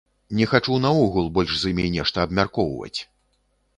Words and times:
Не 0.37 0.45
хачу 0.53 0.77
наогул 0.85 1.29
больш 1.37 1.53
з 1.59 1.73
імі 1.75 1.85
нешта 1.99 2.25
абмяркоўваць! 2.29 2.97